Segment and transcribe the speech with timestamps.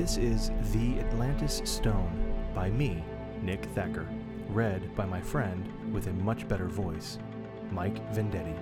[0.00, 3.04] This is The Atlantis Stone by me,
[3.42, 4.08] Nick Thacker,
[4.48, 7.18] read by my friend with a much better voice,
[7.70, 8.56] Mike Vendetti.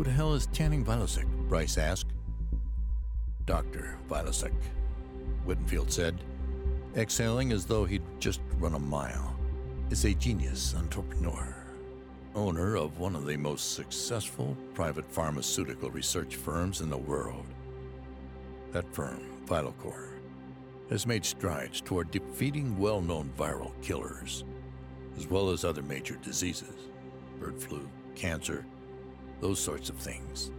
[0.00, 1.26] Who the hell is Channing Vilosek?
[1.46, 2.14] Bryce asked.
[3.44, 3.98] Dr.
[4.08, 4.54] Vilosek,
[5.44, 6.18] Whittenfield said,
[6.96, 9.36] exhaling as though he'd just run a mile,
[9.90, 11.54] is a genius entrepreneur,
[12.34, 17.44] owner of one of the most successful private pharmaceutical research firms in the world.
[18.72, 20.12] That firm, Vilocor,
[20.88, 24.44] has made strides toward defeating well known viral killers,
[25.18, 26.88] as well as other major diseases
[27.38, 28.64] bird flu, cancer,
[29.40, 30.50] those sorts of things.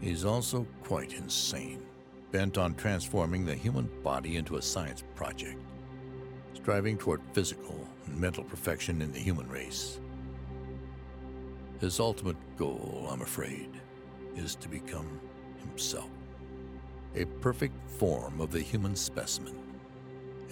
[0.00, 1.82] He's also quite insane,
[2.30, 5.58] bent on transforming the human body into a science project,
[6.54, 10.00] striving toward physical and mental perfection in the human race.
[11.80, 13.70] His ultimate goal, I'm afraid,
[14.36, 15.20] is to become
[15.58, 16.10] himself,
[17.14, 19.58] a perfect form of the human specimen,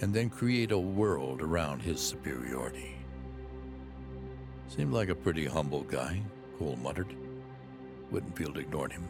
[0.01, 2.95] and then create a world around his superiority.
[4.67, 6.21] Seemed like a pretty humble guy,
[6.57, 7.15] Cole muttered.
[8.11, 9.07] Whittenfield ignored him.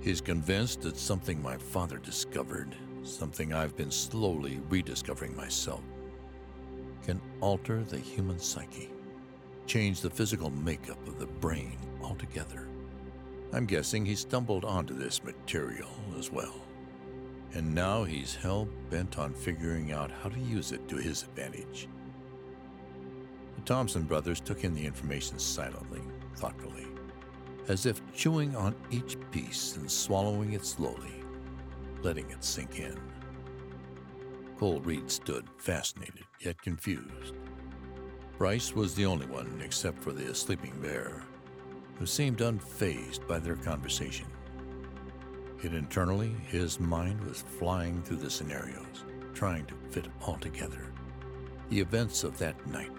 [0.00, 5.82] He's convinced that something my father discovered, something I've been slowly rediscovering myself,
[7.04, 8.90] can alter the human psyche,
[9.66, 12.68] change the physical makeup of the brain altogether.
[13.52, 16.54] I'm guessing he stumbled onto this material as well.
[17.54, 21.88] And now he's hell bent on figuring out how to use it to his advantage.
[23.56, 26.02] The Thompson brothers took in the information silently,
[26.36, 26.86] thoughtfully,
[27.68, 31.22] as if chewing on each piece and swallowing it slowly,
[32.02, 32.98] letting it sink in.
[34.58, 37.34] Cole Reed stood fascinated yet confused.
[38.38, 41.22] Bryce was the only one, except for the sleeping bear,
[41.98, 44.26] who seemed unfazed by their conversation.
[45.62, 50.92] Yet internally, his mind was flying through the scenarios, trying to fit all together.
[51.68, 52.92] The events of that night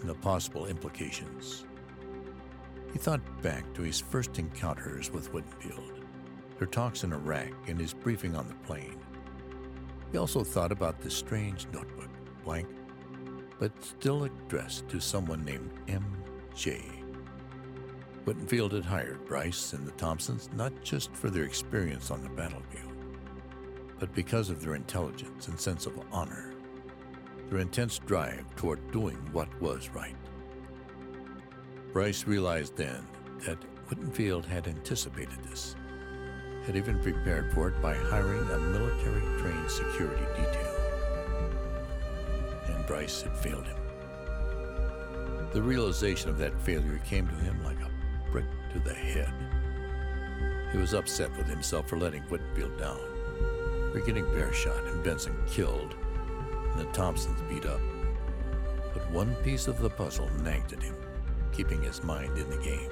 [0.00, 1.64] and the possible implications.
[2.98, 6.02] He thought back to his first encounters with Whittenfield,
[6.58, 8.98] their talks in Iraq, and his briefing on the plane.
[10.10, 12.10] He also thought about the strange notebook,
[12.42, 12.66] blank,
[13.60, 16.82] but still addressed to someone named M.J.
[18.24, 22.94] Whittenfield had hired Bryce and the Thompsons not just for their experience on the battlefield,
[24.00, 26.52] but because of their intelligence and sense of honor,
[27.48, 30.16] their intense drive toward doing what was right.
[31.92, 33.06] Bryce realized then
[33.46, 35.74] that Whittenfield had anticipated this,
[36.66, 40.74] had even prepared for it by hiring a military trained security detail.
[42.66, 43.76] And Bryce had failed him.
[45.52, 47.90] The realization of that failure came to him like a
[48.30, 48.44] brick
[48.74, 49.32] to the head.
[50.72, 53.00] He was upset with himself for letting Whittenfield down,
[53.92, 55.94] for getting Bear shot and Benson killed,
[56.72, 57.80] and the Thompsons beat up.
[58.92, 60.94] But one piece of the puzzle nagged at him,
[61.52, 62.90] keeping his mind in the game.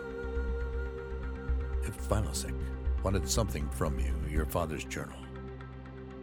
[1.82, 2.54] If Vilosek
[3.02, 5.18] wanted something from you, your father's journal,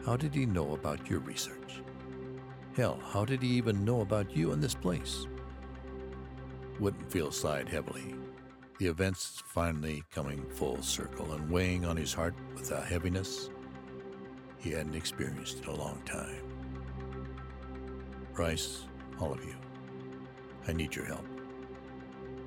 [0.05, 1.81] how did he know about your research?
[2.75, 5.27] Hell, how did he even know about you in this place?
[6.79, 8.15] Whittenfield sighed heavily
[8.79, 13.49] the events finally coming full circle and weighing on his heart with a heaviness
[14.57, 16.43] he hadn't experienced in a long time.
[18.33, 18.83] Bryce,
[19.19, 19.55] all of you,
[20.67, 21.25] I need your help.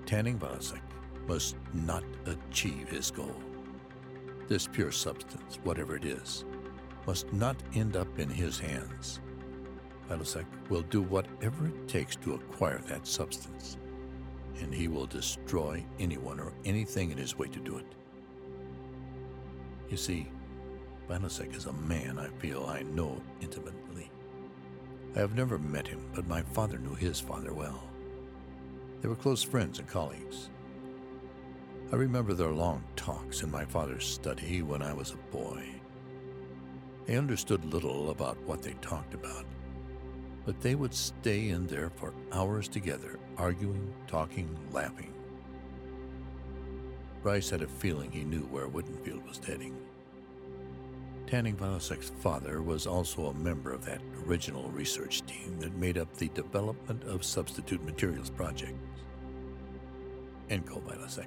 [0.07, 0.81] Channing Vilosek
[1.27, 3.37] must not achieve his goal.
[4.49, 6.45] This pure substance, whatever it is,
[7.07, 9.21] must not end up in his hands.
[10.09, 13.77] Vilosek will do whatever it takes to acquire that substance
[14.61, 17.87] and he will destroy anyone or anything in his way to do it.
[19.89, 20.31] You see,
[21.09, 24.11] Vilosek is a man I feel I know intimately.
[25.15, 27.83] I have never met him, but my father knew his father well.
[29.01, 30.51] They were close friends and colleagues.
[31.93, 35.65] I remember their long talks in my father's study when I was a boy.
[37.07, 39.45] They understood little about what they talked about,
[40.45, 45.13] but they would stay in there for hours together, arguing, talking, laughing.
[47.23, 49.77] Bryce had a feeling he knew where Wittenfield was heading.
[51.29, 56.15] Channing Vilosek's father was also a member of that original research team that made up
[56.17, 58.79] the development of substitute materials project.
[60.51, 61.27] Enko Vilosek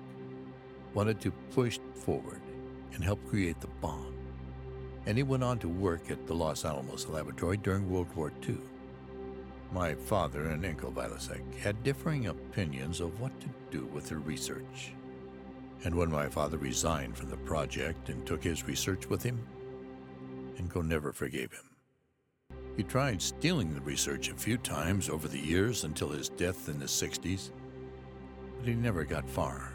[0.94, 2.40] wanted to push forward
[2.94, 4.16] and help create the bomb,
[5.06, 8.58] and he went on to work at the Los Alamos laboratory during World War II.
[9.74, 14.94] My father and Enko Vilasek had differing opinions of what to do with their research.
[15.84, 19.46] And when my father resigned from the project and took his research with him,
[20.60, 21.70] Enko never forgave him.
[22.76, 26.80] He tried stealing the research a few times over the years until his death in
[26.80, 27.52] the 60s,
[28.58, 29.72] but he never got far.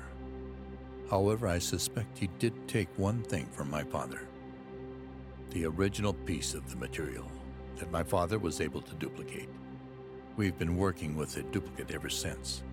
[1.10, 4.22] However, I suspect he did take one thing from my father
[5.50, 7.30] the original piece of the material
[7.76, 9.48] that my father was able to duplicate.
[10.36, 12.64] We've been working with a duplicate ever since,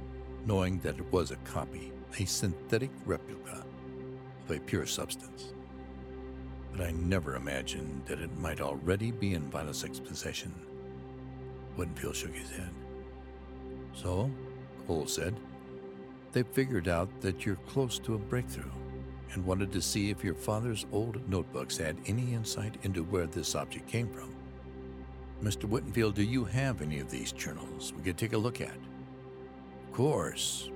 [0.48, 3.64] knowing that it was a copy, a synthetic replica
[4.44, 5.54] of a pure substance
[6.72, 10.54] but I never imagined that it might already be in Vilosek's possession.
[11.78, 12.70] Wittenfield shook his head.
[13.94, 14.32] So,
[14.88, 15.36] Cole said,
[16.32, 18.72] they figured out that you're close to a breakthrough
[19.34, 23.56] and wanted to see if your father's old notebooks had any insight into where this
[23.56, 24.34] object came from.
[25.44, 25.68] Mr.
[25.68, 28.76] Wittenfield, do you have any of these journals we could take a look at?
[29.88, 30.70] Of course,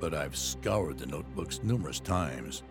[0.00, 2.62] but I've scoured the notebooks numerous times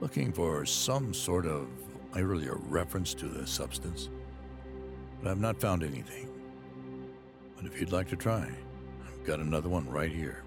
[0.00, 1.68] looking for some sort of
[2.16, 4.10] earlier reference to the substance,
[5.22, 6.28] but I've not found anything.
[7.56, 8.50] But if you'd like to try,
[9.06, 10.42] I've got another one right here.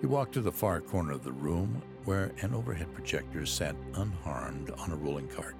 [0.00, 4.70] He walked to the far corner of the room where an overhead projector sat unharmed
[4.70, 5.56] on a rolling cart.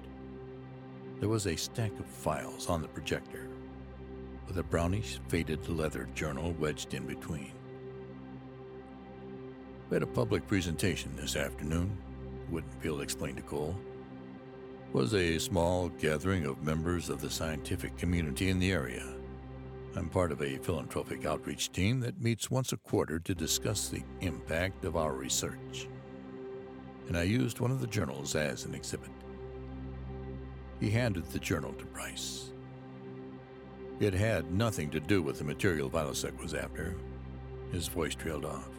[1.19, 3.47] There was a stack of files on the projector,
[4.47, 7.53] with a brownish, faded leather journal wedged in between.
[9.89, 11.97] We had a public presentation this afternoon,
[12.51, 13.75] Wittenfield explained to Cole,
[14.93, 19.05] was a small gathering of members of the scientific community in the area.
[19.95, 24.03] I'm part of a philanthropic outreach team that meets once a quarter to discuss the
[24.21, 25.87] impact of our research.
[27.07, 29.09] And I used one of the journals as an exhibit.
[30.79, 32.51] He handed the journal to Bryce.
[33.99, 36.95] It had nothing to do with the material Vilosek was after.
[37.71, 38.69] His voice trailed off.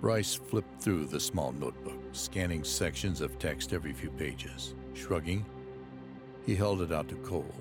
[0.00, 4.74] Bryce flipped through the small notebook, scanning sections of text every few pages.
[4.94, 5.44] Shrugging,
[6.44, 7.54] he held it out to Cole.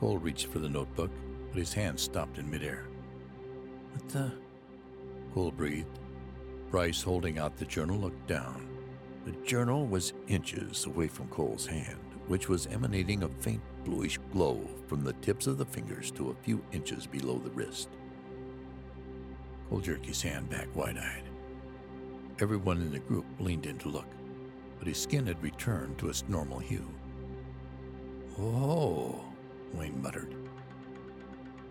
[0.00, 1.10] Cole reached for the notebook,
[1.50, 2.86] but his hand stopped in midair.
[3.92, 4.32] What the?
[5.34, 5.98] Cole breathed.
[6.70, 8.66] Bryce, holding out the journal, looked down.
[9.24, 14.66] The journal was inches away from Cole's hand, which was emanating a faint bluish glow
[14.86, 17.90] from the tips of the fingers to a few inches below the wrist.
[19.72, 21.22] Cole jerked his hand back wide eyed.
[22.40, 24.08] Everyone in the group leaned in to look,
[24.78, 26.86] but his skin had returned to its normal hue.
[28.38, 29.24] Oh,
[29.72, 30.36] Wayne muttered.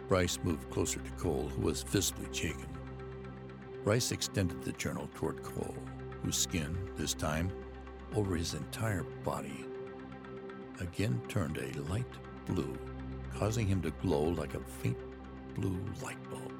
[0.07, 2.65] Bryce moved closer to Cole, who was visibly shaken.
[3.83, 5.77] Bryce extended the journal toward Cole,
[6.23, 7.51] whose skin, this time,
[8.15, 9.67] over his entire body,
[10.79, 12.11] again turned a light
[12.47, 12.75] blue,
[13.31, 14.97] causing him to glow like a faint
[15.53, 16.51] blue light bulb.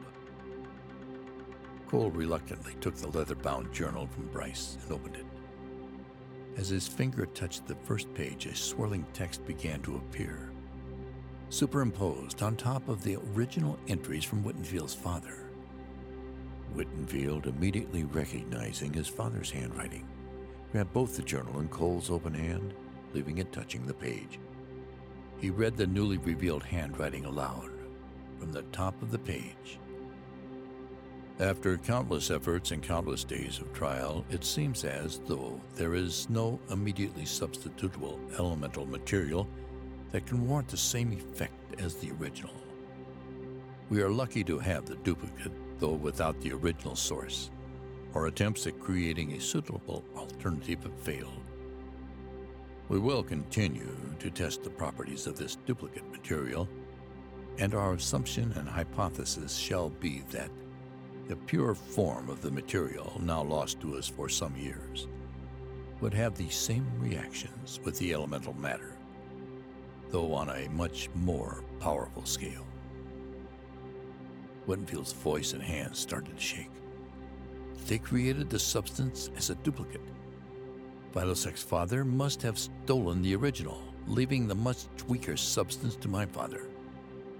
[1.92, 5.26] Cole reluctantly took the leather bound journal from Bryce and opened it.
[6.58, 10.54] As his finger touched the first page, a swirling text began to appear,
[11.50, 15.50] superimposed on top of the original entries from Wittenfield's father.
[16.78, 20.08] Wittenfield, immediately recognizing his father's handwriting,
[20.72, 22.74] grabbed both the journal in Cole's open hand,
[23.14, 24.40] leaving it touching the page.
[25.42, 27.70] He read the newly revealed handwriting aloud
[28.40, 29.78] from the top of the page.
[31.40, 36.60] After countless efforts and countless days of trial, it seems as though there is no
[36.70, 39.48] immediately substitutable elemental material
[40.12, 42.54] that can warrant the same effect as the original.
[43.90, 47.50] We are lucky to have the duplicate, though without the original source.
[48.14, 51.42] Our attempts at creating a suitable alternative have failed.
[52.88, 56.68] We will continue to test the properties of this duplicate material,
[57.58, 60.52] and our assumption and hypothesis shall be that
[61.32, 65.08] the pure form of the material now lost to us for some years,
[66.02, 68.98] would have the same reactions with the elemental matter,
[70.10, 72.68] though on a much more powerful scale.
[74.68, 76.70] Wittenfield's voice and hands started to shake.
[77.88, 80.02] They created the substance as a duplicate.
[81.14, 86.68] Vilosek's father must have stolen the original, leaving the much weaker substance to my father.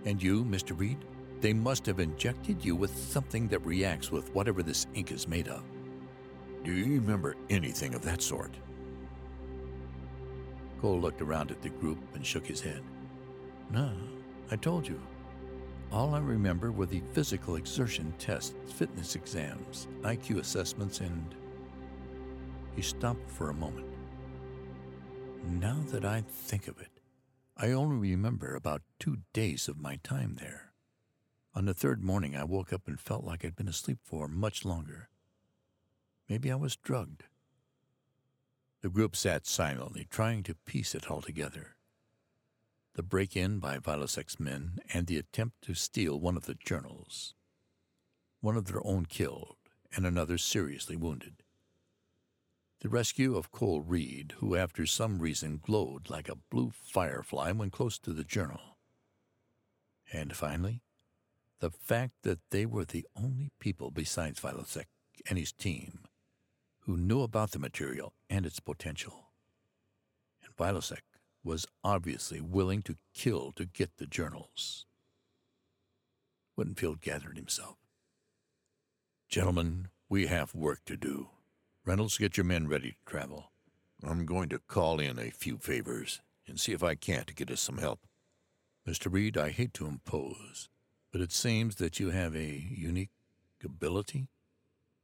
[0.06, 0.80] And you, Mr.
[0.80, 1.04] Reed,
[1.42, 5.48] they must have injected you with something that reacts with whatever this ink is made
[5.48, 5.64] of.
[6.64, 8.54] Do you remember anything of that sort?
[10.80, 12.84] Cole looked around at the group and shook his head.
[13.72, 13.92] No,
[14.52, 15.02] I told you.
[15.92, 21.36] All I remember were the physical exertion tests, fitness exams, IQ assessments, and.
[22.76, 23.88] He stopped for a moment.
[25.44, 27.02] Now that I think of it,
[27.58, 30.71] I only remember about two days of my time there.
[31.54, 34.64] On the third morning, I woke up and felt like I'd been asleep for much
[34.64, 35.10] longer.
[36.30, 37.24] Maybe I was drugged.
[38.82, 41.76] The group sat silently, trying to piece it all together.
[42.94, 47.36] The break in by Vilosek's men and the attempt to steal one of the journals.
[48.40, 49.58] One of their own killed,
[49.96, 51.44] and another seriously wounded.
[52.80, 57.70] The rescue of Cole Reed, who after some reason glowed like a blue firefly when
[57.70, 58.78] close to the journal.
[60.12, 60.82] And finally,
[61.62, 64.88] the fact that they were the only people besides Vilosek
[65.30, 66.00] and his team
[66.82, 69.28] who knew about the material and its potential.
[70.44, 71.04] And Vilosek
[71.44, 74.88] was obviously willing to kill to get the journals.
[76.60, 77.78] Wittenfield gathered himself.
[79.30, 81.30] Gentlemen, we have work to do.
[81.86, 83.52] Reynolds, get your men ready to travel.
[84.04, 87.62] I'm going to call in a few favors and see if I can't get us
[87.62, 88.02] some help.
[88.88, 89.14] Mr.
[89.14, 90.68] Reed, I hate to impose,
[91.12, 93.12] but it seems that you have a unique
[93.64, 94.28] ability.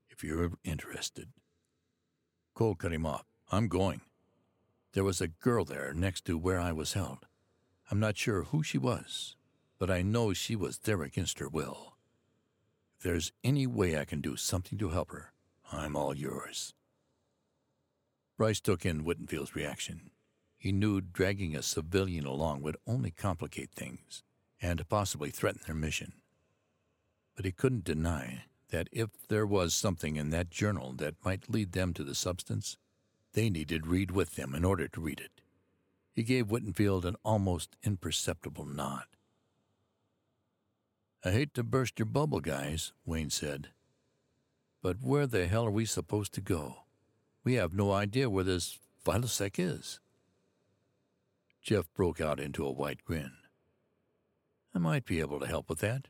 [0.09, 1.29] If you're interested,
[2.53, 3.25] Cole cut him off.
[3.51, 4.01] I'm going.
[4.93, 7.27] There was a girl there next to where I was held.
[7.91, 9.35] I'm not sure who she was,
[9.77, 11.95] but I know she was there against her will.
[12.97, 15.33] If there's any way I can do something to help her,
[15.71, 16.73] I'm all yours.
[18.37, 20.09] Bryce took in Wittenfield's reaction.
[20.57, 24.23] He knew dragging a civilian along would only complicate things
[24.61, 26.13] and possibly threaten their mission.
[27.35, 31.71] But he couldn't deny that if there was something in that journal that might lead
[31.71, 32.77] them to the substance,
[33.33, 35.41] they needed Reed with them in order to read it.
[36.13, 39.05] He gave Wittenfield an almost imperceptible nod.
[41.23, 43.69] I hate to burst your bubble, guys, Wayne said.
[44.81, 46.77] But where the hell are we supposed to go?
[47.43, 49.99] We have no idea where this Vilosek is.
[51.61, 53.33] Jeff broke out into a wide grin.
[54.77, 56.07] I might be able to help with that.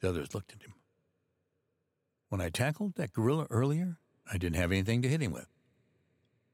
[0.00, 0.72] The others looked at him.
[2.30, 5.48] When I tackled that gorilla earlier, I didn't have anything to hit him with.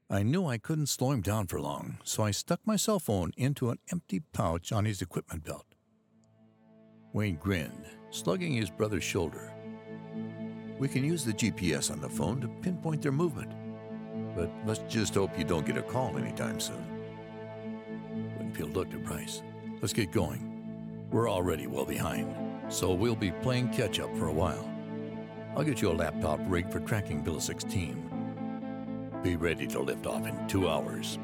[0.09, 3.31] I knew I couldn't slow him down for long, so I stuck my cell phone
[3.37, 5.65] into an empty pouch on his equipment belt.
[7.13, 9.53] Wayne grinned, slugging his brother's shoulder.
[10.77, 13.53] We can use the GPS on the phone to pinpoint their movement,
[14.35, 16.85] but let's just hope you don't get a call anytime soon.
[18.37, 19.41] Winfield looked at Bryce.
[19.79, 20.54] Let's get going.
[21.15, 22.35] We're already well behind,
[22.67, 24.69] so we'll be playing catch up for a while.
[25.55, 28.03] I'll get you a laptop rig for tracking Vilosek's team.
[29.23, 31.17] Be ready to lift off in two hours.